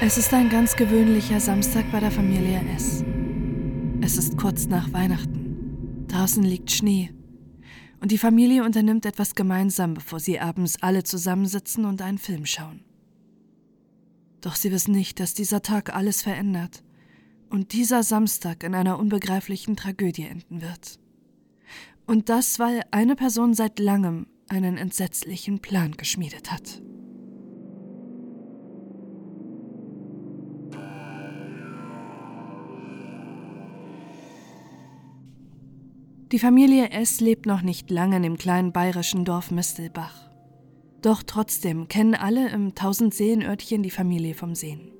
Es 0.00 0.16
ist 0.16 0.32
ein 0.32 0.48
ganz 0.48 0.76
gewöhnlicher 0.76 1.40
Samstag 1.40 1.90
bei 1.90 1.98
der 1.98 2.12
Familie 2.12 2.62
S. 2.76 3.02
Es 4.00 4.16
ist 4.16 4.38
kurz 4.38 4.66
nach 4.66 4.92
Weihnachten. 4.92 6.06
Draußen 6.06 6.44
liegt 6.44 6.70
Schnee. 6.70 7.10
Und 8.00 8.12
die 8.12 8.18
Familie 8.18 8.62
unternimmt 8.62 9.06
etwas 9.06 9.34
gemeinsam, 9.34 9.94
bevor 9.94 10.20
sie 10.20 10.38
abends 10.38 10.80
alle 10.80 11.02
zusammensitzen 11.02 11.84
und 11.84 12.00
einen 12.00 12.18
Film 12.18 12.46
schauen. 12.46 12.84
Doch 14.40 14.54
sie 14.54 14.70
wissen 14.70 14.92
nicht, 14.92 15.18
dass 15.18 15.34
dieser 15.34 15.62
Tag 15.62 15.92
alles 15.92 16.22
verändert 16.22 16.84
und 17.50 17.72
dieser 17.72 18.04
Samstag 18.04 18.62
in 18.62 18.76
einer 18.76 19.00
unbegreiflichen 19.00 19.74
Tragödie 19.74 20.26
enden 20.26 20.62
wird. 20.62 21.00
Und 22.06 22.28
das, 22.28 22.60
weil 22.60 22.82
eine 22.92 23.16
Person 23.16 23.52
seit 23.52 23.80
langem 23.80 24.28
einen 24.48 24.76
entsetzlichen 24.76 25.58
Plan 25.58 25.96
geschmiedet 25.96 26.52
hat. 26.52 26.80
Die 36.30 36.38
Familie 36.38 36.90
S. 36.90 37.20
lebt 37.20 37.46
noch 37.46 37.62
nicht 37.62 37.90
lange 37.90 38.24
im 38.26 38.36
kleinen 38.36 38.70
bayerischen 38.70 39.24
Dorf 39.24 39.50
Mistelbach. 39.50 40.28
Doch 41.00 41.22
trotzdem 41.22 41.88
kennen 41.88 42.14
alle 42.14 42.50
im 42.50 42.74
Tausendseenörtchen 42.74 43.82
die 43.82 43.90
Familie 43.90 44.34
vom 44.34 44.54
Sehen. 44.54 44.92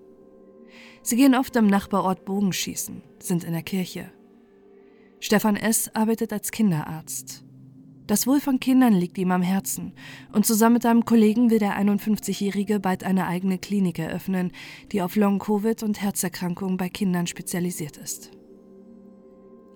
Sie 1.02 1.16
gehen 1.16 1.34
oft 1.34 1.54
im 1.56 1.66
Nachbarort 1.66 2.24
Bogenschießen, 2.24 3.02
sind 3.18 3.44
in 3.44 3.52
der 3.52 3.62
Kirche. 3.62 4.10
Stefan 5.20 5.56
S. 5.56 5.94
arbeitet 5.94 6.32
als 6.32 6.50
Kinderarzt. 6.50 7.44
Das 8.06 8.26
Wohl 8.26 8.40
von 8.40 8.58
Kindern 8.58 8.94
liegt 8.94 9.18
ihm 9.18 9.30
am 9.30 9.42
Herzen 9.42 9.92
und 10.32 10.46
zusammen 10.46 10.74
mit 10.74 10.86
einem 10.86 11.04
Kollegen 11.04 11.50
will 11.50 11.58
der 11.58 11.78
51-Jährige 11.78 12.80
bald 12.80 13.04
eine 13.04 13.26
eigene 13.26 13.58
Klinik 13.58 13.98
eröffnen, 13.98 14.50
die 14.92 15.02
auf 15.02 15.14
Long-Covid 15.14 15.82
und 15.82 16.00
Herzerkrankungen 16.00 16.78
bei 16.78 16.88
Kindern 16.88 17.26
spezialisiert 17.26 17.98
ist. 17.98 18.37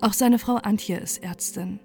Auch 0.03 0.11
seine 0.11 0.37
Frau 0.37 0.55
Antje 0.55 0.97
ist 0.97 1.23
Ärztin. 1.23 1.79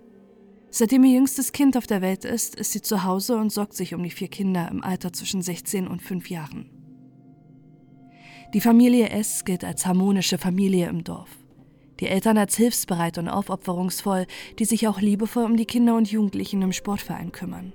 Seitdem 0.71 1.05
ihr 1.05 1.15
jüngstes 1.15 1.53
Kind 1.53 1.77
auf 1.77 1.87
der 1.87 2.03
Welt 2.03 2.25
ist, 2.25 2.57
ist 2.57 2.73
sie 2.73 2.83
zu 2.83 3.05
Hause 3.05 3.37
und 3.37 3.53
sorgt 3.53 3.75
sich 3.75 3.95
um 3.95 4.03
die 4.03 4.11
vier 4.11 4.27
Kinder 4.27 4.69
im 4.73 4.83
Alter 4.83 5.13
zwischen 5.13 5.41
16 5.41 5.87
und 5.87 6.03
5 6.03 6.29
Jahren. 6.29 6.69
Die 8.55 8.61
Familie 8.61 9.11
S 9.11 9.45
gilt 9.45 9.65
als 9.65 9.87
harmonische 9.87 10.37
Familie 10.37 10.89
im 10.89 11.05
Dorf. 11.05 11.29
Die 12.01 12.09
Eltern 12.09 12.39
als 12.39 12.57
hilfsbereit 12.57 13.19
und 13.19 13.29
aufopferungsvoll, 13.29 14.27
die 14.59 14.65
sich 14.65 14.89
auch 14.89 15.01
liebevoll 15.01 15.45
um 15.45 15.57
die 15.57 15.67
Kinder 15.67 15.95
und 15.95 16.11
Jugendlichen 16.11 16.61
im 16.63 16.73
Sportverein 16.73 17.31
kümmern. 17.31 17.73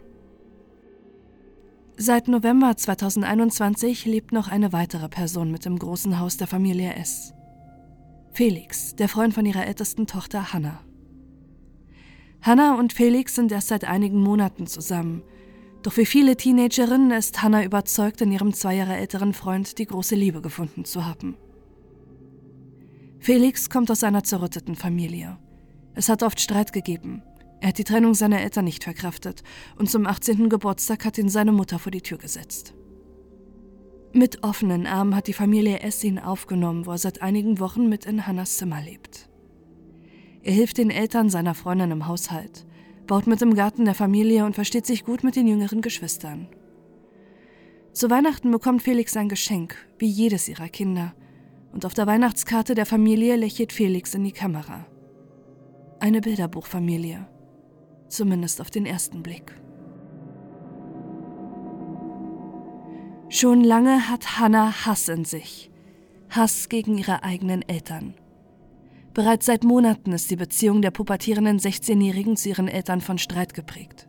Seit 1.96 2.28
November 2.28 2.76
2021 2.76 4.04
lebt 4.04 4.34
noch 4.34 4.50
eine 4.50 4.74
weitere 4.74 5.08
Person 5.08 5.52
mit 5.52 5.66
im 5.66 5.80
großen 5.80 6.20
Haus 6.20 6.36
der 6.36 6.48
Familie 6.48 6.96
S. 6.96 7.34
Felix, 8.36 8.96
der 8.96 9.10
Freund 9.10 9.36
von 9.36 9.46
ihrer 9.46 9.68
ältesten 9.68 10.08
Tochter 10.08 10.54
Hannah. 10.54 10.80
Hannah 12.42 12.80
und 12.80 12.92
Felix 12.92 13.36
sind 13.36 13.52
erst 13.52 13.68
seit 13.68 13.86
einigen 13.86 14.20
Monaten 14.20 14.66
zusammen. 14.66 15.22
Doch 15.84 15.98
wie 15.98 16.08
viele 16.08 16.36
Teenagerinnen 16.36 17.12
ist 17.12 17.44
Hannah 17.44 17.64
überzeugt, 17.64 18.22
in 18.22 18.32
ihrem 18.32 18.52
zwei 18.54 18.74
Jahre 18.74 18.96
älteren 18.96 19.34
Freund 19.36 19.78
die 19.78 19.86
große 19.86 20.16
Liebe 20.16 20.42
gefunden 20.42 20.84
zu 20.84 21.06
haben. 21.06 21.38
Felix 23.20 23.70
kommt 23.70 23.92
aus 23.92 24.04
einer 24.04 24.24
zerrütteten 24.24 24.76
Familie. 24.76 25.38
Es 25.94 26.10
hat 26.10 26.24
oft 26.24 26.42
Streit 26.42 26.74
gegeben. 26.74 27.22
Er 27.62 27.70
hat 27.70 27.78
die 27.78 27.84
Trennung 27.84 28.16
seiner 28.16 28.42
Eltern 28.42 28.66
nicht 28.66 28.84
verkraftet 28.84 29.44
und 29.78 29.92
zum 29.92 30.08
18. 30.08 30.50
Geburtstag 30.50 31.06
hat 31.06 31.20
ihn 31.20 31.30
seine 31.30 31.52
Mutter 31.52 31.78
vor 31.78 31.92
die 31.92 32.02
Tür 32.02 32.18
gesetzt. 32.18 32.74
Mit 34.16 34.44
offenen 34.44 34.86
Armen 34.86 35.16
hat 35.16 35.26
die 35.26 35.34
Familie 35.34 35.80
S 35.80 36.04
ihn 36.04 36.20
aufgenommen, 36.20 36.86
wo 36.86 36.92
er 36.92 37.00
seit 37.00 37.24
einigen 37.24 37.60
Wochen 37.60 37.90
mit 37.90 38.06
in 38.06 38.28
Hannas 38.28 38.58
Zimmer 38.58 38.80
lebt. 38.80 39.28
Er 40.44 40.54
hilft 40.54 40.78
den 40.78 40.92
Eltern 40.92 41.32
seiner 41.32 41.56
Freundin 41.56 41.90
im 41.90 42.08
Haushalt, 42.08 42.68
baut 43.08 43.26
mit 43.26 43.42
im 43.42 43.56
Garten 43.56 43.86
der 43.86 43.96
Familie 43.96 44.46
und 44.46 44.54
versteht 44.54 44.86
sich 44.86 45.04
gut 45.04 45.24
mit 45.24 45.36
den 45.36 45.48
jüngeren 45.48 45.82
Geschwistern. 45.82 46.48
Zu 47.92 48.12
Weihnachten 48.12 48.52
bekommt 48.52 48.84
Felix 48.84 49.18
ein 49.18 49.30
Geschenk, 49.30 49.76
wie 49.98 50.10
jedes 50.10 50.48
ihrer 50.48 50.70
Kinder, 50.70 51.16
und 51.72 51.84
auf 51.84 51.96
der 51.96 52.06
Weihnachtskarte 52.06 52.76
der 52.76 52.86
Familie 52.86 53.36
lächelt 53.36 53.74
Felix 53.74 54.14
in 54.14 54.24
die 54.24 54.32
Kamera. 54.32 54.86
Eine 56.00 56.22
Bilderbuchfamilie, 56.22 57.28
zumindest 58.10 58.62
auf 58.62 58.70
den 58.70 58.86
ersten 58.86 59.24
Blick. 59.24 59.56
Schon 63.36 63.64
lange 63.64 64.10
hat 64.10 64.38
Hannah 64.38 64.86
Hass 64.86 65.10
in 65.10 65.26
sich. 65.26 65.72
Hass 66.30 66.70
gegen 66.70 67.00
ihre 67.00 67.24
eigenen 67.24 67.68
Eltern. 67.68 68.14
Bereits 69.16 69.48
seit 69.48 69.64
Monaten 69.64 70.12
ist 70.12 70.30
die 70.30 70.36
Beziehung 70.36 70.84
der 70.84 70.92
pubertierenden 70.92 71.58
16-Jährigen 71.58 72.38
zu 72.38 72.50
ihren 72.50 72.68
Eltern 72.68 73.02
von 73.02 73.18
Streit 73.18 73.56
geprägt. 73.56 74.08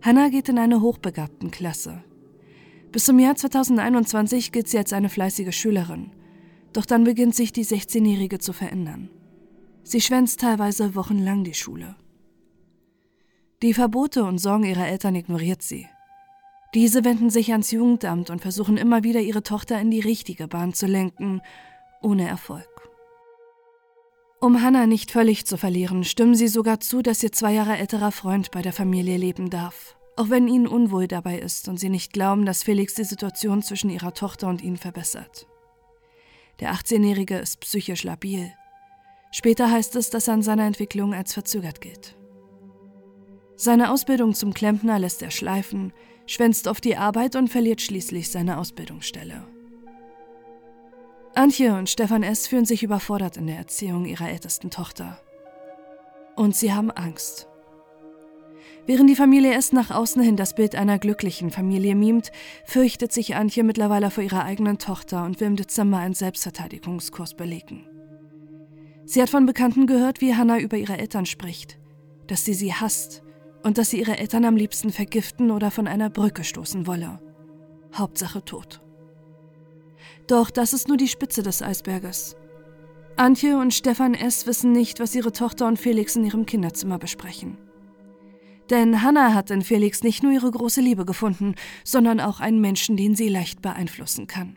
Hannah 0.00 0.30
geht 0.30 0.48
in 0.48 0.58
eine 0.58 0.80
hochbegabten 0.80 1.50
Klasse. 1.50 2.02
Bis 2.90 3.04
zum 3.04 3.18
Jahr 3.18 3.36
2021 3.36 4.50
gilt 4.50 4.68
sie 4.68 4.78
als 4.78 4.94
eine 4.94 5.10
fleißige 5.10 5.54
Schülerin. 5.54 6.10
Doch 6.72 6.86
dann 6.86 7.04
beginnt 7.04 7.34
sich 7.34 7.52
die 7.52 7.66
16-Jährige 7.66 8.38
zu 8.38 8.54
verändern. 8.54 9.10
Sie 9.82 10.00
schwänzt 10.00 10.40
teilweise 10.40 10.94
wochenlang 10.94 11.44
die 11.44 11.52
Schule. 11.52 11.96
Die 13.62 13.74
Verbote 13.74 14.24
und 14.24 14.38
Sorgen 14.38 14.64
ihrer 14.64 14.88
Eltern 14.88 15.16
ignoriert 15.16 15.60
sie. 15.60 15.86
Diese 16.74 17.04
wenden 17.04 17.30
sich 17.30 17.52
ans 17.52 17.70
Jugendamt 17.70 18.30
und 18.30 18.40
versuchen 18.40 18.76
immer 18.76 19.04
wieder, 19.04 19.20
ihre 19.20 19.44
Tochter 19.44 19.80
in 19.80 19.92
die 19.92 20.00
richtige 20.00 20.48
Bahn 20.48 20.74
zu 20.74 20.86
lenken, 20.86 21.40
ohne 22.02 22.28
Erfolg. 22.28 22.68
Um 24.40 24.60
Hannah 24.60 24.86
nicht 24.86 25.12
völlig 25.12 25.46
zu 25.46 25.56
verlieren, 25.56 26.02
stimmen 26.02 26.34
sie 26.34 26.48
sogar 26.48 26.80
zu, 26.80 27.00
dass 27.00 27.22
ihr 27.22 27.32
zwei 27.32 27.52
Jahre 27.52 27.78
älterer 27.78 28.10
Freund 28.10 28.50
bei 28.50 28.60
der 28.60 28.72
Familie 28.72 29.16
leben 29.16 29.50
darf, 29.50 29.96
auch 30.16 30.30
wenn 30.30 30.48
ihnen 30.48 30.66
unwohl 30.66 31.06
dabei 31.06 31.38
ist 31.38 31.68
und 31.68 31.78
sie 31.78 31.88
nicht 31.88 32.12
glauben, 32.12 32.44
dass 32.44 32.64
Felix 32.64 32.94
die 32.94 33.04
Situation 33.04 33.62
zwischen 33.62 33.88
ihrer 33.88 34.12
Tochter 34.12 34.48
und 34.48 34.60
ihnen 34.60 34.76
verbessert. 34.76 35.46
Der 36.60 36.74
18-Jährige 36.74 37.38
ist 37.38 37.60
psychisch 37.60 38.02
labil. 38.02 38.52
Später 39.30 39.70
heißt 39.70 39.96
es, 39.96 40.10
dass 40.10 40.28
er 40.28 40.34
an 40.34 40.42
seiner 40.42 40.66
Entwicklung 40.66 41.14
als 41.14 41.32
verzögert 41.32 41.80
gilt. 41.80 42.16
Seine 43.56 43.90
Ausbildung 43.92 44.34
zum 44.34 44.52
Klempner 44.52 44.98
lässt 44.98 45.22
er 45.22 45.30
schleifen, 45.30 45.92
schwänzt 46.26 46.68
auf 46.68 46.80
die 46.80 46.96
Arbeit 46.96 47.36
und 47.36 47.48
verliert 47.48 47.80
schließlich 47.80 48.30
seine 48.30 48.58
Ausbildungsstelle. 48.58 49.44
Antje 51.34 51.74
und 51.74 51.90
Stefan 51.90 52.22
S. 52.22 52.46
fühlen 52.46 52.64
sich 52.64 52.82
überfordert 52.82 53.36
in 53.36 53.46
der 53.46 53.56
Erziehung 53.56 54.04
ihrer 54.04 54.30
ältesten 54.30 54.70
Tochter. 54.70 55.20
Und 56.36 56.54
sie 56.54 56.72
haben 56.72 56.90
Angst. 56.92 57.48
Während 58.86 59.10
die 59.10 59.16
Familie 59.16 59.54
S. 59.54 59.72
nach 59.72 59.90
außen 59.90 60.22
hin 60.22 60.36
das 60.36 60.54
Bild 60.54 60.74
einer 60.76 60.98
glücklichen 60.98 61.50
Familie 61.50 61.96
mimt, 61.96 62.30
fürchtet 62.66 63.12
sich 63.12 63.34
Antje 63.34 63.64
mittlerweile 63.64 64.10
vor 64.10 64.22
ihrer 64.22 64.44
eigenen 64.44 64.78
Tochter 64.78 65.24
und 65.24 65.40
will 65.40 65.48
im 65.48 65.56
Dezember 65.56 65.98
einen 65.98 66.14
Selbstverteidigungskurs 66.14 67.34
belegen. 67.34 67.88
Sie 69.06 69.20
hat 69.20 69.30
von 69.30 69.46
Bekannten 69.46 69.86
gehört, 69.86 70.20
wie 70.20 70.34
Hannah 70.34 70.58
über 70.58 70.76
ihre 70.76 70.98
Eltern 70.98 71.26
spricht, 71.26 71.78
dass 72.26 72.44
sie 72.44 72.54
sie 72.54 72.72
hasst 72.72 73.23
und 73.64 73.78
dass 73.78 73.90
sie 73.90 73.98
ihre 73.98 74.18
Eltern 74.18 74.44
am 74.44 74.56
liebsten 74.56 74.90
vergiften 74.90 75.50
oder 75.50 75.70
von 75.70 75.88
einer 75.88 76.10
Brücke 76.10 76.44
stoßen 76.44 76.86
wolle. 76.86 77.18
Hauptsache 77.94 78.44
tot. 78.44 78.80
Doch 80.28 80.50
das 80.50 80.72
ist 80.72 80.86
nur 80.86 80.96
die 80.96 81.08
Spitze 81.08 81.42
des 81.42 81.62
Eisberges. 81.62 82.36
Antje 83.16 83.58
und 83.58 83.72
Stefan 83.72 84.14
S. 84.14 84.46
wissen 84.46 84.72
nicht, 84.72 85.00
was 85.00 85.14
ihre 85.14 85.32
Tochter 85.32 85.66
und 85.66 85.78
Felix 85.78 86.14
in 86.14 86.24
ihrem 86.24 86.46
Kinderzimmer 86.46 86.98
besprechen. 86.98 87.56
Denn 88.70 89.02
Hannah 89.02 89.34
hat 89.34 89.50
in 89.50 89.62
Felix 89.62 90.02
nicht 90.02 90.22
nur 90.22 90.32
ihre 90.32 90.50
große 90.50 90.80
Liebe 90.80 91.04
gefunden, 91.04 91.54
sondern 91.84 92.20
auch 92.20 92.40
einen 92.40 92.60
Menschen, 92.60 92.96
den 92.96 93.14
sie 93.14 93.28
leicht 93.28 93.62
beeinflussen 93.62 94.26
kann. 94.26 94.56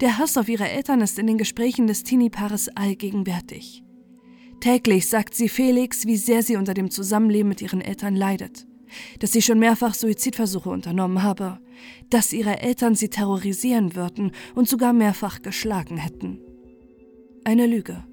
Der 0.00 0.18
Hass 0.18 0.36
auf 0.36 0.48
ihre 0.48 0.68
Eltern 0.68 1.00
ist 1.00 1.18
in 1.18 1.26
den 1.26 1.38
Gesprächen 1.38 1.86
des 1.86 2.04
Teenie-Paares 2.04 2.68
allgegenwärtig. 2.76 3.82
Täglich 4.60 5.08
sagt 5.08 5.34
sie 5.34 5.48
Felix, 5.48 6.06
wie 6.06 6.16
sehr 6.16 6.42
sie 6.42 6.56
unter 6.56 6.74
dem 6.74 6.90
Zusammenleben 6.90 7.48
mit 7.48 7.62
ihren 7.62 7.80
Eltern 7.80 8.16
leidet, 8.16 8.66
dass 9.20 9.32
sie 9.32 9.42
schon 9.42 9.58
mehrfach 9.58 9.94
Suizidversuche 9.94 10.70
unternommen 10.70 11.22
habe, 11.22 11.60
dass 12.10 12.32
ihre 12.32 12.60
Eltern 12.60 12.94
sie 12.94 13.08
terrorisieren 13.08 13.94
würden 13.94 14.32
und 14.54 14.68
sogar 14.68 14.92
mehrfach 14.92 15.42
geschlagen 15.42 15.98
hätten. 15.98 16.40
Eine 17.44 17.66
Lüge. 17.66 18.04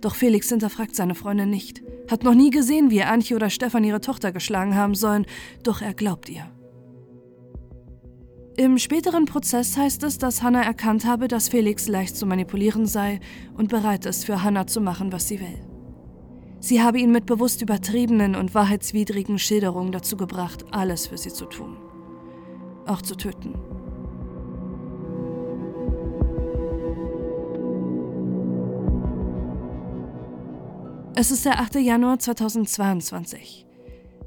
Doch 0.00 0.14
Felix 0.14 0.48
hinterfragt 0.48 0.94
seine 0.94 1.14
Freundin 1.14 1.50
nicht, 1.50 1.82
hat 2.10 2.24
noch 2.24 2.34
nie 2.34 2.50
gesehen, 2.50 2.90
wie 2.90 3.02
Antje 3.02 3.36
oder 3.36 3.50
Stefan 3.50 3.84
ihre 3.84 4.00
Tochter 4.00 4.32
geschlagen 4.32 4.74
haben 4.74 4.94
sollen, 4.94 5.26
doch 5.62 5.82
er 5.82 5.94
glaubt 5.94 6.28
ihr. 6.28 6.50
Im 8.56 8.78
späteren 8.78 9.24
Prozess 9.24 9.76
heißt 9.76 10.02
es, 10.02 10.18
dass 10.18 10.42
Hannah 10.42 10.62
erkannt 10.62 11.04
habe, 11.04 11.28
dass 11.28 11.48
Felix 11.48 11.88
leicht 11.88 12.16
zu 12.16 12.26
manipulieren 12.26 12.86
sei 12.86 13.20
und 13.56 13.70
bereit 13.70 14.06
ist, 14.06 14.26
für 14.26 14.42
Hannah 14.42 14.66
zu 14.66 14.80
machen, 14.80 15.12
was 15.12 15.28
sie 15.28 15.40
will. 15.40 15.69
Sie 16.60 16.82
habe 16.82 16.98
ihn 16.98 17.10
mit 17.10 17.24
bewusst 17.24 17.62
übertriebenen 17.62 18.36
und 18.36 18.54
wahrheitswidrigen 18.54 19.38
Schilderungen 19.38 19.92
dazu 19.92 20.16
gebracht, 20.16 20.66
alles 20.70 21.06
für 21.06 21.16
sie 21.16 21.32
zu 21.32 21.46
tun. 21.46 21.78
Auch 22.86 23.00
zu 23.00 23.16
töten. 23.16 23.54
Es 31.14 31.30
ist 31.30 31.44
der 31.44 31.60
8. 31.60 31.76
Januar 31.76 32.18
2022. 32.18 33.66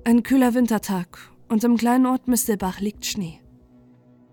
Ein 0.04 0.24
kühler 0.24 0.54
Wintertag 0.54 1.18
und 1.50 1.64
im 1.64 1.78
kleinen 1.78 2.06
Ort 2.08 2.28
Mistelbach 2.28 2.80
liegt 2.80 3.06
Schnee. 3.06 3.40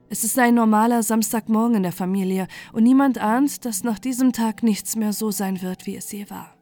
Es 0.09 0.25
ist 0.25 0.39
ein 0.39 0.55
normaler 0.55 1.03
Samstagmorgen 1.03 1.77
in 1.77 1.83
der 1.85 1.93
Familie 1.93 2.49
und 2.73 2.83
niemand 2.83 3.19
ahnt, 3.19 3.65
dass 3.65 3.85
nach 3.85 3.99
diesem 3.99 4.33
Tag 4.33 4.63
nichts 4.63 4.97
mehr 4.97 5.13
so 5.13 5.31
sein 5.31 5.63
wird, 5.63 5.87
wie 5.87 5.97
es 5.97 6.11
je 6.11 6.29
war. 6.29 6.60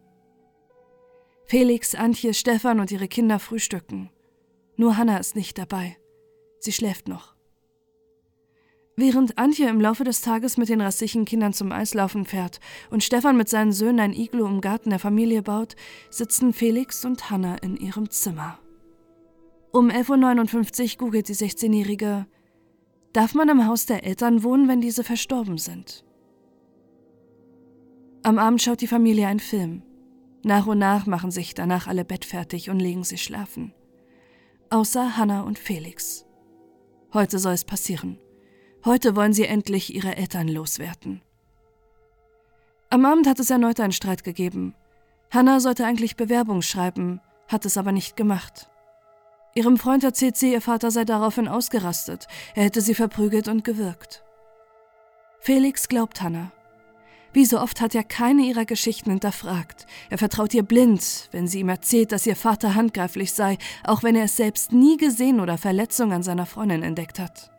Felix, 1.50 1.94
Antje, 1.94 2.34
Stefan 2.34 2.78
und 2.78 2.92
ihre 2.92 3.08
Kinder 3.08 3.38
frühstücken. 3.38 4.10
Nur 4.76 4.98
Hanna 4.98 5.16
ist 5.16 5.34
nicht 5.34 5.56
dabei. 5.56 5.96
Sie 6.58 6.72
schläft 6.72 7.08
noch. 7.08 7.36
Während 8.96 9.38
Antje 9.38 9.66
im 9.70 9.80
Laufe 9.80 10.04
des 10.04 10.20
Tages 10.20 10.58
mit 10.58 10.68
den 10.68 10.82
restlichen 10.82 11.24
Kindern 11.24 11.54
zum 11.54 11.72
Eislaufen 11.72 12.26
fährt 12.26 12.60
und 12.90 13.02
Stefan 13.02 13.38
mit 13.38 13.48
seinen 13.48 13.72
Söhnen 13.72 14.00
ein 14.00 14.12
Iglu 14.12 14.44
im 14.44 14.60
Garten 14.60 14.90
der 14.90 14.98
Familie 14.98 15.40
baut, 15.40 15.74
sitzen 16.10 16.52
Felix 16.52 17.06
und 17.06 17.30
Hanna 17.30 17.56
in 17.62 17.78
ihrem 17.78 18.10
Zimmer. 18.10 18.58
Um 19.72 19.88
11.59 19.88 20.92
Uhr 20.92 20.98
googelt 20.98 21.28
die 21.28 21.34
16-Jährige, 21.34 22.26
darf 23.14 23.32
man 23.32 23.48
im 23.48 23.66
Haus 23.66 23.86
der 23.86 24.04
Eltern 24.04 24.42
wohnen, 24.42 24.68
wenn 24.68 24.82
diese 24.82 25.02
verstorben 25.02 25.56
sind? 25.56 26.04
Am 28.22 28.38
Abend 28.38 28.60
schaut 28.60 28.82
die 28.82 28.86
Familie 28.86 29.28
einen 29.28 29.40
Film. 29.40 29.82
Nach 30.42 30.66
und 30.66 30.78
nach 30.78 31.06
machen 31.06 31.30
sich 31.30 31.54
danach 31.54 31.86
alle 31.86 32.04
bettfertig 32.04 32.70
und 32.70 32.78
legen 32.78 33.04
sich 33.04 33.22
schlafen. 33.22 33.72
Außer 34.70 35.16
Hannah 35.16 35.42
und 35.42 35.58
Felix. 35.58 36.26
Heute 37.12 37.38
soll 37.38 37.54
es 37.54 37.64
passieren. 37.64 38.18
Heute 38.84 39.16
wollen 39.16 39.32
sie 39.32 39.46
endlich 39.46 39.94
ihre 39.94 40.16
Eltern 40.16 40.46
loswerden. 40.46 41.22
Am 42.90 43.04
Abend 43.04 43.26
hat 43.26 43.40
es 43.40 43.50
erneut 43.50 43.80
einen 43.80 43.92
Streit 43.92 44.24
gegeben. 44.24 44.74
Hannah 45.30 45.60
sollte 45.60 45.84
eigentlich 45.84 46.16
Bewerbung 46.16 46.62
schreiben, 46.62 47.20
hat 47.48 47.66
es 47.66 47.76
aber 47.76 47.92
nicht 47.92 48.16
gemacht. 48.16 48.70
Ihrem 49.54 49.76
Freund 49.76 50.04
erzählt 50.04 50.36
sie, 50.36 50.52
ihr 50.52 50.60
Vater 50.60 50.90
sei 50.90 51.04
daraufhin 51.04 51.48
ausgerastet, 51.48 52.28
er 52.54 52.64
hätte 52.64 52.80
sie 52.80 52.94
verprügelt 52.94 53.48
und 53.48 53.64
gewürgt. 53.64 54.22
Felix 55.40 55.88
glaubt 55.88 56.22
Hannah. 56.22 56.52
Wie 57.38 57.44
so 57.44 57.60
oft 57.60 57.80
hat 57.80 57.94
er 57.94 58.02
keine 58.02 58.42
ihrer 58.42 58.64
Geschichten 58.64 59.10
hinterfragt. 59.10 59.86
Er 60.10 60.18
vertraut 60.18 60.52
ihr 60.54 60.64
blind, 60.64 61.28
wenn 61.30 61.46
sie 61.46 61.60
ihm 61.60 61.68
erzählt, 61.68 62.10
dass 62.10 62.26
ihr 62.26 62.34
Vater 62.34 62.74
handgreiflich 62.74 63.32
sei, 63.32 63.58
auch 63.84 64.02
wenn 64.02 64.16
er 64.16 64.24
es 64.24 64.36
selbst 64.36 64.72
nie 64.72 64.96
gesehen 64.96 65.38
oder 65.38 65.56
Verletzungen 65.56 66.14
an 66.14 66.24
seiner 66.24 66.46
Freundin 66.46 66.82
entdeckt 66.82 67.20
hat. 67.20 67.52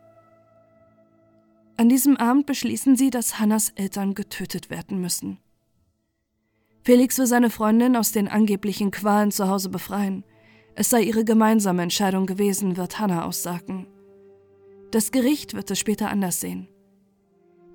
An 1.78 1.88
diesem 1.88 2.18
Abend 2.18 2.44
beschließen 2.44 2.94
sie, 2.94 3.08
dass 3.08 3.38
Hannas 3.38 3.70
Eltern 3.70 4.12
getötet 4.12 4.68
werden 4.68 5.00
müssen. 5.00 5.38
Felix 6.82 7.18
will 7.18 7.26
seine 7.26 7.48
Freundin 7.48 7.96
aus 7.96 8.12
den 8.12 8.28
angeblichen 8.28 8.90
Qualen 8.90 9.30
zu 9.30 9.48
Hause 9.48 9.70
befreien. 9.70 10.24
Es 10.74 10.90
sei 10.90 11.00
ihre 11.00 11.24
gemeinsame 11.24 11.82
Entscheidung 11.82 12.26
gewesen, 12.26 12.76
wird 12.76 12.98
Hannah 12.98 13.24
aussagen. 13.24 13.86
Das 14.90 15.10
Gericht 15.10 15.54
wird 15.54 15.70
es 15.70 15.78
später 15.78 16.10
anders 16.10 16.38
sehen. 16.38 16.68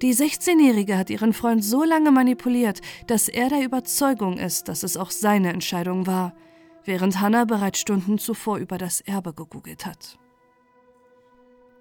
Die 0.05 0.13
16-Jährige 0.13 0.99
hat 0.99 1.09
ihren 1.09 1.33
Freund 1.33 1.65
so 1.65 1.83
lange 1.83 2.11
manipuliert, 2.11 2.79
dass 3.07 3.27
er 3.27 3.49
der 3.49 3.63
Überzeugung 3.63 4.37
ist, 4.37 4.67
dass 4.67 4.83
es 4.83 4.97
auch 4.97 5.09
seine 5.09 5.51
Entscheidung 5.51 6.05
war, 6.05 6.35
während 6.83 7.21
Hannah 7.21 7.45
bereits 7.45 7.79
Stunden 7.79 8.19
zuvor 8.19 8.59
über 8.59 8.77
das 8.77 9.01
Erbe 9.01 9.33
gegoogelt 9.33 9.87
hat. 9.87 10.19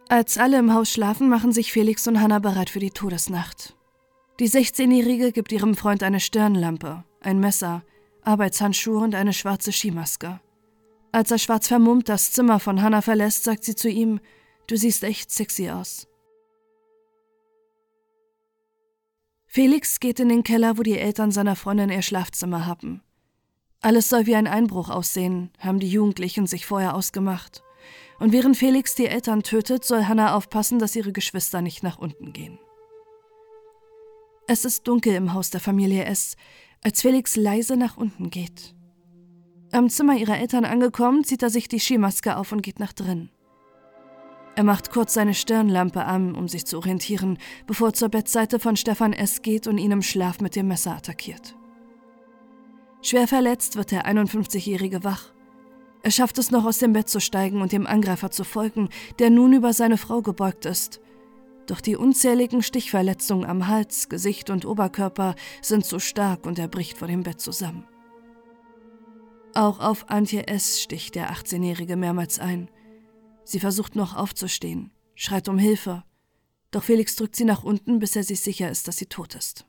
Als 0.08 0.38
alle 0.38 0.58
im 0.58 0.72
Haus 0.72 0.90
schlafen, 0.90 1.28
machen 1.28 1.52
sich 1.52 1.70
Felix 1.70 2.08
und 2.08 2.18
Hannah 2.18 2.38
bereit 2.38 2.70
für 2.70 2.78
die 2.78 2.92
Todesnacht. 2.92 3.76
Die 4.40 4.48
16-Jährige 4.48 5.30
gibt 5.30 5.52
ihrem 5.52 5.74
Freund 5.74 6.02
eine 6.02 6.18
Stirnlampe, 6.18 7.04
ein 7.20 7.40
Messer, 7.40 7.82
Arbeitshandschuhe 8.22 9.00
und 9.00 9.14
eine 9.14 9.34
schwarze 9.34 9.70
Skimaske. 9.70 10.40
Als 11.12 11.30
er 11.30 11.36
schwarz 11.36 11.68
vermummt 11.68 12.08
das 12.08 12.32
Zimmer 12.32 12.58
von 12.58 12.80
Hannah 12.80 13.02
verlässt, 13.02 13.44
sagt 13.44 13.64
sie 13.64 13.74
zu 13.74 13.90
ihm: 13.90 14.18
Du 14.66 14.78
siehst 14.78 15.04
echt 15.04 15.30
sexy 15.30 15.68
aus. 15.68 16.08
Felix 19.54 20.00
geht 20.00 20.18
in 20.18 20.30
den 20.30 20.42
Keller, 20.42 20.78
wo 20.78 20.82
die 20.82 20.98
Eltern 20.98 21.30
seiner 21.30 21.54
Freundin 21.54 21.88
ihr 21.88 22.02
Schlafzimmer 22.02 22.66
haben. 22.66 23.04
Alles 23.80 24.08
soll 24.08 24.26
wie 24.26 24.34
ein 24.34 24.48
Einbruch 24.48 24.90
aussehen, 24.90 25.52
haben 25.60 25.78
die 25.78 25.88
Jugendlichen 25.88 26.48
sich 26.48 26.66
vorher 26.66 26.96
ausgemacht. 26.96 27.62
Und 28.18 28.32
während 28.32 28.56
Felix 28.56 28.96
die 28.96 29.06
Eltern 29.06 29.44
tötet, 29.44 29.84
soll 29.84 30.06
Hannah 30.06 30.34
aufpassen, 30.34 30.80
dass 30.80 30.96
ihre 30.96 31.12
Geschwister 31.12 31.62
nicht 31.62 31.84
nach 31.84 31.98
unten 31.98 32.32
gehen. 32.32 32.58
Es 34.48 34.64
ist 34.64 34.88
dunkel 34.88 35.14
im 35.14 35.34
Haus 35.34 35.50
der 35.50 35.60
Familie 35.60 36.04
S, 36.04 36.36
als 36.82 37.00
Felix 37.00 37.36
leise 37.36 37.76
nach 37.76 37.96
unten 37.96 38.30
geht. 38.30 38.74
Am 39.70 39.88
Zimmer 39.88 40.16
ihrer 40.16 40.36
Eltern 40.36 40.64
angekommen, 40.64 41.22
zieht 41.22 41.44
er 41.44 41.50
sich 41.50 41.68
die 41.68 41.78
Skimaske 41.78 42.38
auf 42.38 42.50
und 42.50 42.62
geht 42.62 42.80
nach 42.80 42.92
drin. 42.92 43.30
Er 44.56 44.62
macht 44.62 44.90
kurz 44.90 45.14
seine 45.14 45.34
Stirnlampe 45.34 46.04
an, 46.04 46.34
um 46.34 46.48
sich 46.48 46.64
zu 46.64 46.76
orientieren, 46.76 47.38
bevor 47.66 47.88
er 47.88 47.94
zur 47.94 48.08
Bettseite 48.08 48.60
von 48.60 48.76
Stefan 48.76 49.12
S. 49.12 49.42
geht 49.42 49.66
und 49.66 49.78
ihn 49.78 49.90
im 49.90 50.02
Schlaf 50.02 50.40
mit 50.40 50.54
dem 50.54 50.68
Messer 50.68 50.94
attackiert. 50.94 51.56
Schwer 53.02 53.26
verletzt 53.26 53.76
wird 53.76 53.90
der 53.90 54.06
51-Jährige 54.06 55.02
wach. 55.02 55.32
Er 56.02 56.10
schafft 56.10 56.38
es 56.38 56.50
noch 56.50 56.64
aus 56.64 56.78
dem 56.78 56.92
Bett 56.92 57.08
zu 57.08 57.20
steigen 57.20 57.62
und 57.62 57.72
dem 57.72 57.86
Angreifer 57.86 58.30
zu 58.30 58.44
folgen, 58.44 58.90
der 59.18 59.30
nun 59.30 59.52
über 59.54 59.72
seine 59.72 59.98
Frau 59.98 60.22
gebeugt 60.22 60.66
ist. 60.66 61.00
Doch 61.66 61.80
die 61.80 61.96
unzähligen 61.96 62.62
Stichverletzungen 62.62 63.48
am 63.48 63.66
Hals, 63.68 64.08
Gesicht 64.08 64.50
und 64.50 64.66
Oberkörper 64.66 65.34
sind 65.62 65.84
so 65.84 65.98
stark 65.98 66.46
und 66.46 66.58
er 66.58 66.68
bricht 66.68 66.98
vor 66.98 67.08
dem 67.08 67.22
Bett 67.22 67.40
zusammen. 67.40 67.86
Auch 69.54 69.80
auf 69.80 70.10
Antje 70.10 70.46
S. 70.46 70.80
sticht 70.80 71.14
der 71.14 71.32
18-Jährige 71.32 71.96
mehrmals 71.96 72.38
ein. 72.38 72.68
Sie 73.44 73.60
versucht 73.60 73.94
noch 73.94 74.16
aufzustehen, 74.16 74.90
schreit 75.14 75.48
um 75.48 75.58
Hilfe, 75.58 76.04
doch 76.74 76.82
Felix 76.82 77.14
drückt 77.14 77.36
sie 77.36 77.44
nach 77.44 77.62
unten, 77.62 78.00
bis 78.00 78.16
er 78.16 78.24
sich 78.24 78.40
sicher 78.40 78.68
ist, 78.68 78.88
dass 78.88 78.96
sie 78.96 79.06
tot 79.06 79.36
ist. 79.36 79.64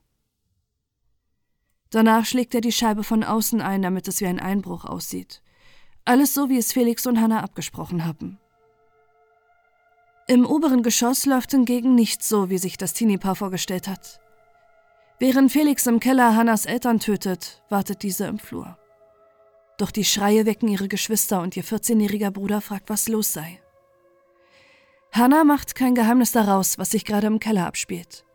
Danach 1.91 2.25
schlägt 2.25 2.55
er 2.55 2.61
die 2.61 2.71
Scheibe 2.71 3.03
von 3.03 3.23
außen 3.23 3.61
ein, 3.61 3.83
damit 3.83 4.07
es 4.07 4.21
wie 4.21 4.25
ein 4.25 4.39
Einbruch 4.39 4.85
aussieht. 4.85 5.43
Alles 6.03 6.33
so, 6.33 6.49
wie 6.49 6.57
es 6.57 6.73
Felix 6.73 7.05
und 7.05 7.21
Hannah 7.21 7.43
abgesprochen 7.43 8.05
haben. 8.05 8.39
Im 10.27 10.47
oberen 10.47 10.81
Geschoss 10.81 11.27
läuft 11.27 11.51
hingegen 11.51 11.93
nicht 11.93 12.23
so, 12.23 12.49
wie 12.49 12.57
sich 12.57 12.77
das 12.77 12.93
Teenie-Paar 12.93 13.35
vorgestellt 13.35 13.87
hat. 13.87 14.19
Während 15.19 15.51
Felix 15.51 15.85
im 15.85 15.99
Keller 15.99 16.35
Hannas 16.35 16.65
Eltern 16.65 16.99
tötet, 16.99 17.63
wartet 17.69 18.01
diese 18.01 18.25
im 18.25 18.39
Flur. 18.39 18.79
Doch 19.77 19.91
die 19.91 20.05
Schreie 20.05 20.47
wecken 20.47 20.69
ihre 20.69 20.87
Geschwister 20.87 21.41
und 21.41 21.55
ihr 21.55 21.63
14-jähriger 21.63 22.31
Bruder 22.31 22.61
fragt, 22.61 22.89
was 22.89 23.07
los 23.07 23.31
sei. 23.31 23.61
Hannah 25.17 25.45
macht 25.45 25.75
kein 25.75 25.95
Geheimnis 25.95 26.33
daraus, 26.33 26.77
was 26.77 26.91
sich 26.91 27.05
gerade 27.05 27.27
im 27.27 27.39
Keller 27.39 27.65
abspielt. 27.67 28.25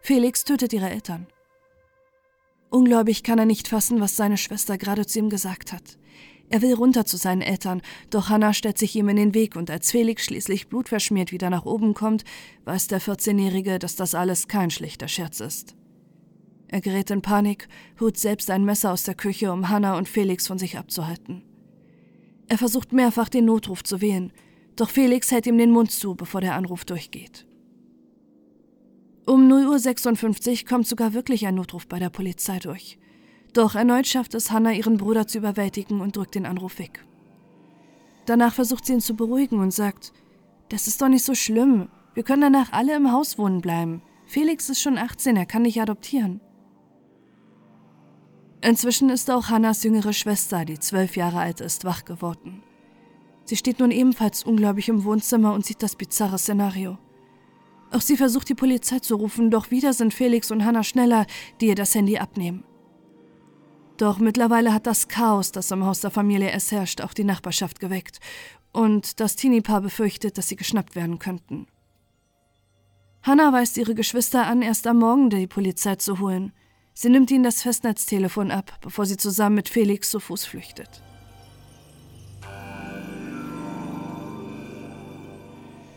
Felix 0.00 0.42
tötet 0.42 0.72
ihre 0.72 0.90
Eltern. 0.90 1.28
Ungläubig 2.70 3.22
kann 3.22 3.38
er 3.38 3.44
nicht 3.44 3.68
fassen, 3.68 4.00
was 4.00 4.16
seine 4.16 4.36
Schwester 4.36 4.76
gerade 4.76 5.06
zu 5.06 5.20
ihm 5.20 5.30
gesagt 5.30 5.72
hat. 5.72 5.96
Er 6.50 6.60
will 6.60 6.74
runter 6.74 7.04
zu 7.04 7.18
seinen 7.18 7.40
Eltern, 7.40 7.82
doch 8.10 8.30
Hannah 8.30 8.52
stellt 8.52 8.78
sich 8.78 8.96
ihm 8.96 9.08
in 9.10 9.14
den 9.14 9.32
Weg 9.32 9.54
und 9.54 9.70
als 9.70 9.92
Felix 9.92 10.24
schließlich 10.24 10.66
blutverschmiert 10.66 11.30
wieder 11.30 11.50
nach 11.50 11.66
oben 11.66 11.94
kommt, 11.94 12.24
weiß 12.64 12.88
der 12.88 13.00
14-Jährige, 13.00 13.78
dass 13.78 13.94
das 13.94 14.16
alles 14.16 14.48
kein 14.48 14.70
schlechter 14.70 15.06
Scherz 15.06 15.38
ist. 15.38 15.76
Er 16.66 16.80
gerät 16.80 17.12
in 17.12 17.22
Panik, 17.22 17.68
holt 18.00 18.18
selbst 18.18 18.50
ein 18.50 18.64
Messer 18.64 18.90
aus 18.90 19.04
der 19.04 19.14
Küche, 19.14 19.52
um 19.52 19.68
Hannah 19.68 19.96
und 19.96 20.08
Felix 20.08 20.48
von 20.48 20.58
sich 20.58 20.78
abzuhalten. 20.78 21.44
Er 22.48 22.58
versucht 22.58 22.92
mehrfach 22.92 23.28
den 23.28 23.44
Notruf 23.44 23.84
zu 23.84 24.00
wählen, 24.00 24.32
doch 24.76 24.90
Felix 24.90 25.30
hält 25.30 25.46
ihm 25.46 25.58
den 25.58 25.70
Mund 25.70 25.90
zu, 25.90 26.14
bevor 26.14 26.40
der 26.40 26.54
Anruf 26.54 26.84
durchgeht. 26.84 27.46
Um 29.26 29.50
0.56 29.50 30.62
Uhr 30.62 30.68
kommt 30.68 30.86
sogar 30.86 31.14
wirklich 31.14 31.46
ein 31.46 31.54
Notruf 31.54 31.86
bei 31.86 31.98
der 31.98 32.10
Polizei 32.10 32.58
durch. 32.58 32.98
Doch 33.54 33.74
erneut 33.74 34.06
schafft 34.06 34.34
es 34.34 34.50
Hannah, 34.50 34.72
ihren 34.72 34.98
Bruder 34.98 35.26
zu 35.26 35.38
überwältigen 35.38 36.00
und 36.00 36.16
drückt 36.16 36.34
den 36.34 36.44
Anruf 36.44 36.78
weg. 36.78 37.04
Danach 38.26 38.52
versucht 38.54 38.84
sie 38.84 38.94
ihn 38.94 39.00
zu 39.00 39.14
beruhigen 39.14 39.60
und 39.60 39.72
sagt, 39.72 40.12
das 40.68 40.86
ist 40.86 41.00
doch 41.00 41.08
nicht 41.08 41.24
so 41.24 41.34
schlimm. 41.34 41.88
Wir 42.14 42.22
können 42.22 42.42
danach 42.42 42.72
alle 42.72 42.96
im 42.96 43.12
Haus 43.12 43.38
wohnen 43.38 43.60
bleiben. 43.60 44.02
Felix 44.26 44.68
ist 44.68 44.80
schon 44.80 44.98
18, 44.98 45.36
er 45.36 45.46
kann 45.46 45.64
dich 45.64 45.80
adoptieren. 45.80 46.40
Inzwischen 48.60 49.10
ist 49.10 49.30
auch 49.30 49.48
Hannas 49.48 49.84
jüngere 49.84 50.14
Schwester, 50.14 50.64
die 50.64 50.78
zwölf 50.78 51.16
Jahre 51.16 51.38
alt 51.38 51.60
ist, 51.60 51.84
wach 51.84 52.04
geworden. 52.04 52.62
Sie 53.44 53.56
steht 53.56 53.78
nun 53.78 53.90
ebenfalls 53.90 54.42
ungläubig 54.42 54.88
im 54.88 55.04
Wohnzimmer 55.04 55.52
und 55.52 55.66
sieht 55.66 55.82
das 55.82 55.96
bizarre 55.96 56.38
Szenario. 56.38 56.98
Auch 57.90 58.00
sie 58.00 58.16
versucht 58.16 58.48
die 58.48 58.54
Polizei 58.54 58.98
zu 58.98 59.16
rufen, 59.16 59.50
doch 59.50 59.70
wieder 59.70 59.92
sind 59.92 60.14
Felix 60.14 60.50
und 60.50 60.64
Hannah 60.64 60.82
schneller, 60.82 61.26
die 61.60 61.66
ihr 61.68 61.74
das 61.74 61.94
Handy 61.94 62.18
abnehmen. 62.18 62.64
Doch 63.96 64.18
mittlerweile 64.18 64.72
hat 64.72 64.86
das 64.86 65.06
Chaos, 65.08 65.52
das 65.52 65.70
im 65.70 65.84
Haus 65.84 66.00
der 66.00 66.10
Familie 66.10 66.50
S 66.50 66.72
herrscht, 66.72 67.00
auch 67.00 67.14
die 67.14 67.22
Nachbarschaft 67.22 67.78
geweckt 67.78 68.18
und 68.72 69.20
das 69.20 69.36
Teenie-Paar 69.36 69.80
befürchtet, 69.80 70.36
dass 70.36 70.48
sie 70.48 70.56
geschnappt 70.56 70.96
werden 70.96 71.20
könnten. 71.20 71.66
Hannah 73.22 73.52
weist 73.52 73.76
ihre 73.76 73.94
Geschwister 73.94 74.46
an, 74.46 74.62
erst 74.62 74.86
am 74.86 74.98
Morgen 74.98 75.30
die 75.30 75.46
Polizei 75.46 75.94
zu 75.94 76.18
holen. 76.18 76.52
Sie 76.92 77.08
nimmt 77.08 77.30
ihnen 77.30 77.44
das 77.44 77.62
Festnetztelefon 77.62 78.50
ab, 78.50 78.78
bevor 78.80 79.06
sie 79.06 79.16
zusammen 79.16 79.56
mit 79.56 79.68
Felix 79.68 80.10
zu 80.10 80.20
Fuß 80.20 80.44
flüchtet. 80.44 81.02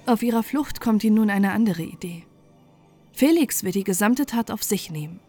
Auf 0.07 0.23
ihrer 0.23 0.41
Flucht 0.41 0.79
kommt 0.79 1.03
ihnen 1.03 1.17
nun 1.17 1.29
eine 1.29 1.51
andere 1.51 1.83
Idee. 1.83 2.23
Felix 3.11 3.65
will 3.65 3.73
die 3.73 3.83
gesamte 3.83 4.25
Tat 4.25 4.51
auf 4.51 4.63
sich 4.63 4.89
nehmen. 4.89 5.19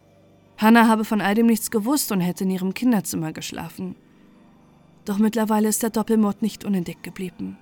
Hannah 0.57 0.87
habe 0.87 1.05
von 1.05 1.21
all 1.21 1.35
dem 1.35 1.47
nichts 1.47 1.73
gewusst 1.73 2.13
und 2.13 2.21
hätte 2.21 2.45
in 2.45 2.51
ihrem 2.51 2.75
Kinderzimmer 2.75 3.33
geschlafen. 3.33 3.97
Doch 5.05 5.19
mittlerweile 5.19 5.69
ist 5.69 5.83
der 5.83 5.91
Doppelmord 5.91 6.43
nicht 6.43 6.65
unentdeckt 6.65 7.03
geblieben. 7.03 7.59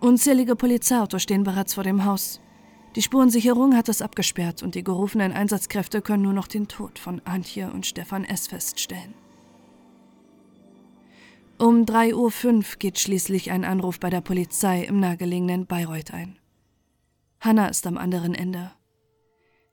Unzählige 0.00 0.56
Polizeiautos 0.56 1.22
stehen 1.22 1.44
bereits 1.44 1.74
vor 1.74 1.84
dem 1.84 2.06
Haus. 2.06 2.40
Die 2.96 3.02
Spurensicherung 3.02 3.76
hat 3.76 3.90
es 3.90 4.00
abgesperrt 4.00 4.62
und 4.62 4.74
die 4.76 4.84
gerufenen 4.84 5.32
Einsatzkräfte 5.32 6.00
können 6.00 6.22
nur 6.22 6.32
noch 6.32 6.48
den 6.48 6.68
Tod 6.68 6.98
von 6.98 7.20
Antje 7.26 7.70
und 7.70 7.84
Stefan 7.84 8.24
S. 8.24 8.46
feststellen. 8.46 9.12
Um 11.56 11.84
3.05 11.84 12.14
Uhr 12.14 12.62
geht 12.78 12.98
schließlich 12.98 13.52
ein 13.52 13.64
Anruf 13.64 14.00
bei 14.00 14.10
der 14.10 14.20
Polizei 14.20 14.82
im 14.82 14.98
nahegelegenen 14.98 15.66
Bayreuth 15.66 16.12
ein. 16.12 16.36
Hanna 17.40 17.68
ist 17.68 17.86
am 17.86 17.96
anderen 17.96 18.34
Ende. 18.34 18.72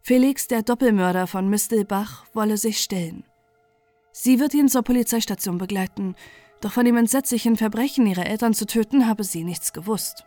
Felix, 0.04 0.48
der 0.48 0.62
Doppelmörder 0.62 1.26
von 1.26 1.50
Mistelbach, 1.50 2.26
wolle 2.34 2.58
sich 2.58 2.82
stellen. 2.82 3.24
Sie 4.12 4.40
wird 4.40 4.54
ihn 4.54 4.68
zur 4.68 4.84
Polizeistation 4.84 5.58
begleiten, 5.58 6.16
doch 6.60 6.74
von 6.74 6.86
dem 6.86 6.98
entsetzlichen 6.98 7.58
Verbrechen, 7.58 8.06
ihre 8.06 8.26
Eltern 8.26 8.54
zu 8.54 8.68
töten, 8.68 9.08
habe 9.08 9.24
sie 9.24 9.44
nichts 9.44 9.74
gewusst. 9.74 10.26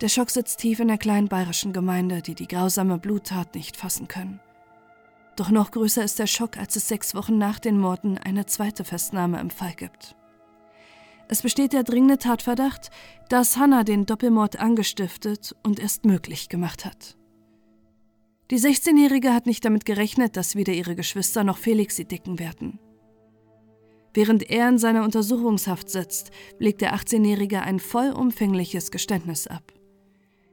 Der 0.00 0.08
Schock 0.08 0.30
sitzt 0.30 0.58
tief 0.58 0.80
in 0.80 0.88
der 0.88 0.98
kleinen 0.98 1.28
bayerischen 1.28 1.72
Gemeinde, 1.72 2.22
die 2.22 2.34
die 2.34 2.48
grausame 2.48 2.98
Bluttat 2.98 3.54
nicht 3.54 3.76
fassen 3.76 4.08
können. 4.08 4.40
Doch 5.36 5.50
noch 5.50 5.70
größer 5.72 6.04
ist 6.04 6.18
der 6.18 6.26
Schock, 6.26 6.56
als 6.56 6.76
es 6.76 6.88
sechs 6.88 7.14
Wochen 7.14 7.38
nach 7.38 7.58
den 7.58 7.78
Morden 7.78 8.18
eine 8.18 8.46
zweite 8.46 8.84
Festnahme 8.84 9.40
im 9.40 9.50
Fall 9.50 9.74
gibt. 9.74 10.14
Es 11.28 11.42
besteht 11.42 11.72
der 11.72 11.82
dringende 11.82 12.18
Tatverdacht, 12.18 12.90
dass 13.28 13.56
Hannah 13.56 13.82
den 13.82 14.06
Doppelmord 14.06 14.60
angestiftet 14.60 15.54
und 15.62 15.80
erst 15.80 16.04
möglich 16.04 16.48
gemacht 16.48 16.84
hat. 16.84 17.16
Die 18.50 18.58
16-Jährige 18.58 19.32
hat 19.32 19.46
nicht 19.46 19.64
damit 19.64 19.86
gerechnet, 19.86 20.36
dass 20.36 20.54
weder 20.54 20.74
ihre 20.74 20.94
Geschwister 20.94 21.42
noch 21.44 21.56
Felix 21.56 21.96
sie 21.96 22.04
dicken 22.04 22.38
werden. 22.38 22.78
Während 24.12 24.48
er 24.48 24.68
in 24.68 24.78
seiner 24.78 25.02
Untersuchungshaft 25.02 25.88
sitzt, 25.88 26.30
legt 26.58 26.82
der 26.82 26.94
18-Jährige 26.94 27.62
ein 27.62 27.80
vollumfängliches 27.80 28.90
Geständnis 28.90 29.46
ab. 29.46 29.72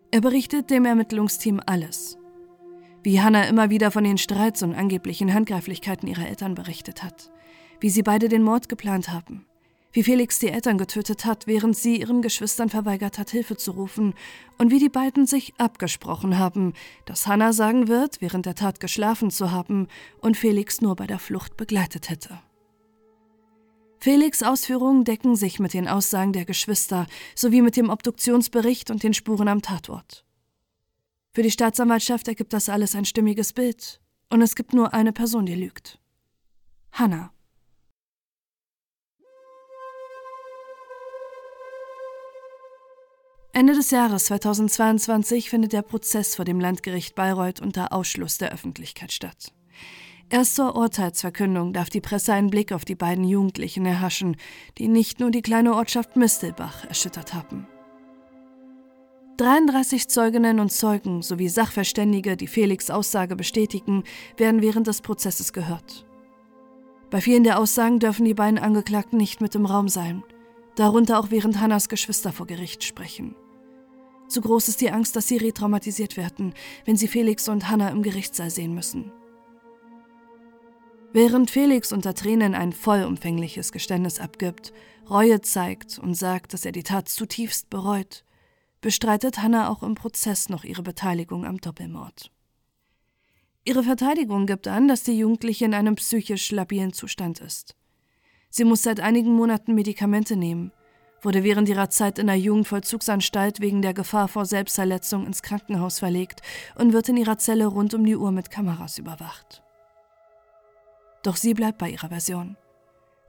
Er 0.09 0.21
berichtet 0.21 0.71
dem 0.71 0.85
Ermittlungsteam 0.85 1.61
alles. 1.65 2.17
Wie 3.03 3.19
Hannah 3.19 3.45
immer 3.45 3.71
wieder 3.71 3.89
von 3.89 4.03
den 4.03 4.19
Streits 4.19 4.61
und 4.61 4.75
angeblichen 4.75 5.33
Handgreiflichkeiten 5.33 6.07
ihrer 6.07 6.27
Eltern 6.27 6.53
berichtet 6.53 7.01
hat. 7.01 7.31
Wie 7.79 7.89
sie 7.89 8.03
beide 8.03 8.29
den 8.29 8.43
Mord 8.43 8.69
geplant 8.69 9.09
haben. 9.09 9.45
Wie 9.91 10.03
Felix 10.03 10.37
die 10.37 10.49
Eltern 10.49 10.77
getötet 10.77 11.25
hat, 11.25 11.47
während 11.47 11.75
sie 11.75 11.99
ihren 11.99 12.21
Geschwistern 12.21 12.69
verweigert 12.69 13.17
hat, 13.17 13.31
Hilfe 13.31 13.57
zu 13.57 13.71
rufen. 13.71 14.13
Und 14.59 14.71
wie 14.71 14.77
die 14.77 14.87
beiden 14.87 15.25
sich 15.25 15.53
abgesprochen 15.57 16.37
haben, 16.37 16.73
dass 17.05 17.25
Hannah 17.25 17.53
sagen 17.53 17.87
wird, 17.87 18.21
während 18.21 18.45
der 18.45 18.55
Tat 18.55 18.79
geschlafen 18.79 19.31
zu 19.31 19.51
haben 19.51 19.87
und 20.19 20.37
Felix 20.37 20.79
nur 20.79 20.95
bei 20.95 21.07
der 21.07 21.19
Flucht 21.19 21.57
begleitet 21.57 22.09
hätte. 22.09 22.39
Felix 23.99 24.43
Ausführungen 24.43 25.05
decken 25.05 25.35
sich 25.35 25.59
mit 25.59 25.73
den 25.73 25.87
Aussagen 25.87 26.33
der 26.33 26.45
Geschwister 26.45 27.07
sowie 27.35 27.61
mit 27.61 27.75
dem 27.75 27.89
Obduktionsbericht 27.89 28.91
und 28.91 29.03
den 29.03 29.13
Spuren 29.13 29.47
am 29.47 29.61
Tatort. 29.61 30.23
Für 31.33 31.43
die 31.43 31.51
Staatsanwaltschaft 31.51 32.27
ergibt 32.27 32.51
das 32.51 32.67
alles 32.67 32.93
ein 32.93 33.05
stimmiges 33.05 33.53
Bild, 33.53 34.01
und 34.29 34.41
es 34.41 34.55
gibt 34.55 34.73
nur 34.73 34.93
eine 34.93 35.13
Person, 35.13 35.45
die 35.45 35.55
lügt. 35.55 35.97
Hannah. 36.91 37.31
Ende 43.53 43.73
des 43.73 43.91
Jahres 43.91 44.25
2022 44.25 45.49
findet 45.49 45.71
der 45.73 45.81
Prozess 45.81 46.35
vor 46.35 46.45
dem 46.45 46.59
Landgericht 46.59 47.15
Bayreuth 47.15 47.61
unter 47.61 47.93
Ausschluss 47.93 48.37
der 48.37 48.51
Öffentlichkeit 48.51 49.11
statt. 49.11 49.53
Erst 50.29 50.55
zur 50.55 50.75
Urteilsverkündung 50.75 51.73
darf 51.73 51.89
die 51.89 52.01
Presse 52.01 52.33
einen 52.33 52.49
Blick 52.49 52.71
auf 52.71 52.85
die 52.85 52.95
beiden 52.95 53.25
Jugendlichen 53.25 53.85
erhaschen, 53.85 54.37
die 54.77 54.87
nicht 54.87 55.19
nur 55.19 55.31
die 55.31 55.41
kleine 55.41 55.75
Ortschaft 55.75 56.15
Mistelbach 56.15 56.85
erschüttert 56.85 57.33
haben. 57.33 57.67
33 59.41 60.07
Zeuginnen 60.07 60.59
und 60.59 60.71
Zeugen 60.71 61.23
sowie 61.23 61.49
Sachverständige, 61.49 62.37
die 62.37 62.45
Felix 62.45 62.91
Aussage 62.91 63.35
bestätigen, 63.35 64.03
werden 64.37 64.61
während 64.61 64.85
des 64.85 65.01
Prozesses 65.01 65.51
gehört. 65.51 66.05
Bei 67.09 67.21
vielen 67.21 67.43
der 67.43 67.57
Aussagen 67.57 67.97
dürfen 67.97 68.25
die 68.25 68.35
beiden 68.35 68.59
Angeklagten 68.59 69.17
nicht 69.17 69.41
mit 69.41 69.55
im 69.55 69.65
Raum 69.65 69.89
sein, 69.89 70.23
darunter 70.75 71.19
auch 71.19 71.31
während 71.31 71.59
Hannas 71.59 71.89
Geschwister 71.89 72.31
vor 72.31 72.45
Gericht 72.45 72.83
sprechen. 72.83 73.35
Zu 74.27 74.41
groß 74.41 74.67
ist 74.67 74.79
die 74.79 74.91
Angst, 74.91 75.15
dass 75.15 75.27
sie 75.27 75.37
retraumatisiert 75.37 76.17
werden, 76.17 76.53
wenn 76.85 76.95
sie 76.95 77.07
Felix 77.07 77.49
und 77.49 77.67
Hannah 77.67 77.89
im 77.89 78.03
Gerichtssaal 78.03 78.51
sehen 78.51 78.75
müssen. 78.75 79.11
Während 81.13 81.49
Felix 81.49 81.91
unter 81.91 82.13
Tränen 82.13 82.53
ein 82.53 82.73
vollumfängliches 82.73 83.71
Geständnis 83.71 84.19
abgibt, 84.19 84.71
Reue 85.09 85.41
zeigt 85.41 85.97
und 85.97 86.13
sagt, 86.13 86.53
dass 86.53 86.63
er 86.63 86.73
die 86.73 86.83
Tat 86.83 87.09
zutiefst 87.09 87.71
bereut, 87.71 88.23
bestreitet 88.81 89.41
Hannah 89.41 89.69
auch 89.69 89.83
im 89.83 89.95
Prozess 89.95 90.49
noch 90.49 90.63
ihre 90.63 90.83
Beteiligung 90.83 91.45
am 91.45 91.57
Doppelmord. 91.57 92.31
Ihre 93.63 93.83
Verteidigung 93.83 94.47
gibt 94.47 94.67
an, 94.67 94.87
dass 94.87 95.03
die 95.03 95.17
Jugendliche 95.17 95.65
in 95.65 95.75
einem 95.75 95.95
psychisch 95.95 96.51
labilen 96.51 96.93
Zustand 96.93 97.39
ist. 97.39 97.75
Sie 98.49 98.65
muss 98.65 98.81
seit 98.81 98.99
einigen 98.99 99.33
Monaten 99.33 99.75
Medikamente 99.75 100.35
nehmen, 100.35 100.71
wurde 101.21 101.43
während 101.43 101.69
ihrer 101.69 101.91
Zeit 101.91 102.17
in 102.17 102.25
der 102.25 102.37
Jugendvollzugsanstalt 102.37 103.61
wegen 103.61 103.83
der 103.83 103.93
Gefahr 103.93 104.27
vor 104.27 104.45
Selbstverletzung 104.45 105.27
ins 105.27 105.43
Krankenhaus 105.43 105.99
verlegt 105.99 106.41
und 106.75 106.91
wird 106.93 107.07
in 107.09 107.17
ihrer 107.17 107.37
Zelle 107.37 107.67
rund 107.67 107.93
um 107.93 108.03
die 108.03 108.15
Uhr 108.15 108.31
mit 108.31 108.49
Kameras 108.49 108.97
überwacht. 108.97 109.63
Doch 111.21 111.35
sie 111.35 111.53
bleibt 111.53 111.77
bei 111.77 111.91
ihrer 111.91 112.09
Version. 112.09 112.57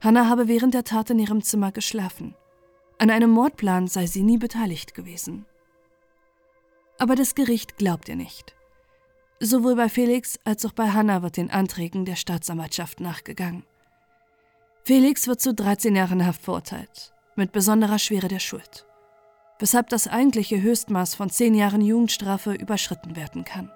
Hannah 0.01 0.27
habe 0.27 0.47
während 0.47 0.73
der 0.73 0.83
Tat 0.83 1.11
in 1.11 1.19
ihrem 1.19 1.43
Zimmer 1.43 1.71
geschlafen. 1.71 2.35
An 2.99 3.09
einem 3.09 3.29
Mordplan 3.29 3.87
sei 3.87 4.05
sie 4.05 4.23
nie 4.23 4.37
beteiligt 4.37 4.93
gewesen. 4.93 5.45
Aber 6.99 7.15
das 7.15 7.35
Gericht 7.35 7.77
glaubt 7.77 8.07
ihr 8.07 8.15
nicht. 8.15 8.55
Sowohl 9.39 9.75
bei 9.75 9.89
Felix 9.89 10.39
als 10.45 10.65
auch 10.65 10.71
bei 10.71 10.91
Hannah 10.91 11.21
wird 11.21 11.37
den 11.37 11.51
Anträgen 11.51 12.05
der 12.05 12.15
Staatsanwaltschaft 12.15 12.99
nachgegangen. 12.99 13.63
Felix 14.85 15.27
wird 15.27 15.41
zu 15.41 15.53
13 15.53 15.95
Jahren 15.95 16.25
Haft 16.25 16.43
verurteilt, 16.43 17.13
mit 17.35 17.51
besonderer 17.51 17.99
Schwere 17.99 18.27
der 18.27 18.39
Schuld, 18.39 18.85
weshalb 19.59 19.89
das 19.89 20.07
eigentliche 20.07 20.61
Höchstmaß 20.61 21.15
von 21.15 21.29
10 21.29 21.55
Jahren 21.55 21.81
Jugendstrafe 21.81 22.53
überschritten 22.53 23.15
werden 23.15 23.43
kann. 23.43 23.71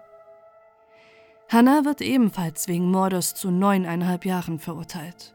Hannah 1.49 1.85
wird 1.85 2.01
ebenfalls 2.01 2.67
wegen 2.67 2.91
Mordes 2.91 3.35
zu 3.35 3.51
neuneinhalb 3.51 4.25
Jahren 4.25 4.59
verurteilt. 4.59 5.33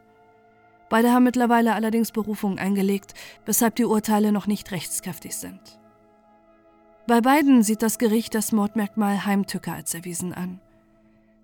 Beide 0.93 1.11
haben 1.11 1.23
mittlerweile 1.23 1.73
allerdings 1.73 2.11
Berufung 2.11 2.59
eingelegt, 2.59 3.15
weshalb 3.47 3.77
die 3.77 3.85
Urteile 3.85 4.31
noch 4.31 4.45
nicht 4.45 4.71
rechtskräftig 4.71 5.35
sind. 5.35 5.79
Bei 7.07 7.19
beiden 7.19 7.63
sieht 7.63 7.81
das 7.81 7.97
Gericht 7.97 8.35
das 8.35 8.51
Mordmerkmal 8.51 9.25
Heimtücke 9.25 9.71
als 9.71 9.95
erwiesen 9.95 10.35
an. 10.35 10.59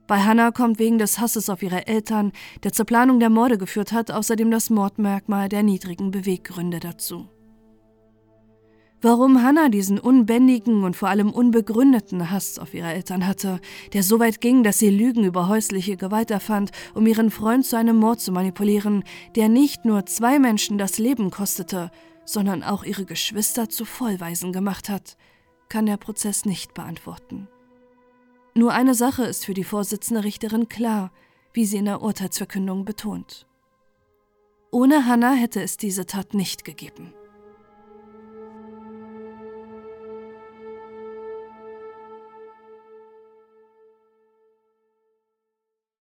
Bei 0.05 0.19
Hannah 0.19 0.51
kommt 0.51 0.77
wegen 0.77 0.99
des 0.99 1.17
Hasses 1.17 1.49
auf 1.49 1.63
ihre 1.63 1.87
Eltern, 1.87 2.31
der 2.61 2.73
zur 2.73 2.85
Planung 2.85 3.19
der 3.19 3.31
Morde 3.31 3.57
geführt 3.57 3.91
hat, 3.91 4.11
außerdem 4.11 4.51
das 4.51 4.69
Mordmerkmal 4.69 5.49
der 5.49 5.63
niedrigen 5.63 6.11
Beweggründe 6.11 6.79
dazu. 6.79 7.27
Warum 9.01 9.41
Hannah 9.43 9.69
diesen 9.69 9.97
unbändigen 9.97 10.83
und 10.83 10.93
vor 10.93 11.07
allem 11.07 11.31
unbegründeten 11.31 12.31
Hass 12.31 12.59
auf 12.59 12.73
ihre 12.73 12.91
Eltern 12.91 13.25
hatte, 13.25 13.61
der 13.93 14.03
so 14.03 14.19
weit 14.19 14.41
ging, 14.41 14.61
dass 14.61 14.79
sie 14.79 14.89
Lügen 14.89 15.23
über 15.23 15.47
häusliche 15.47 15.95
Gewalt 15.95 16.31
erfand, 16.31 16.71
um 16.93 17.07
ihren 17.07 17.31
Freund 17.31 17.65
zu 17.65 17.77
einem 17.77 17.95
Mord 17.95 18.19
zu 18.19 18.33
manipulieren, 18.33 19.05
der 19.37 19.47
nicht 19.47 19.85
nur 19.85 20.05
zwei 20.05 20.37
Menschen 20.37 20.77
das 20.77 20.97
Leben 20.97 21.31
kostete, 21.31 21.91
sondern 22.25 22.61
auch 22.61 22.83
ihre 22.83 23.05
Geschwister 23.05 23.69
zu 23.69 23.85
Vollweisen 23.85 24.51
gemacht 24.51 24.89
hat, 24.89 25.15
kann 25.69 25.85
der 25.85 25.97
Prozess 25.97 26.43
nicht 26.43 26.73
beantworten. 26.73 27.47
Nur 28.53 28.73
eine 28.73 28.95
Sache 28.95 29.23
ist 29.23 29.45
für 29.45 29.53
die 29.53 29.63
Vorsitzende 29.63 30.25
Richterin 30.25 30.67
klar, 30.67 31.13
wie 31.53 31.65
sie 31.65 31.77
in 31.77 31.85
der 31.85 32.01
Urteilsverkündung 32.01 32.83
betont. 32.83 33.47
Ohne 34.71 35.05
Hannah 35.05 35.33
hätte 35.33 35.61
es 35.61 35.77
diese 35.77 36.05
Tat 36.05 36.33
nicht 36.33 36.65
gegeben. 36.65 37.13